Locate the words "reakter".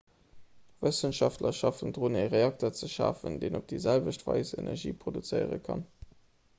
2.33-2.73